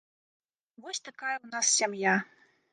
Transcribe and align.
Вось 0.85 1.03
такая 1.09 1.35
ў 1.43 1.47
нас 1.53 1.65
сям'я. 1.77 2.19